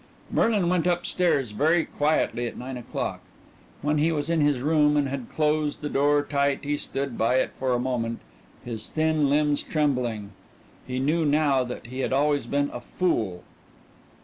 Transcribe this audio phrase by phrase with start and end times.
[0.31, 3.21] Merlin went up stairs very quietly at nine o'clock.
[3.83, 7.35] When he was in his room and had closed the door tight he stood by
[7.35, 8.19] it for a moment,
[8.65, 10.31] his thin limbs trembling.
[10.87, 13.43] He knew now that he had always been a fool.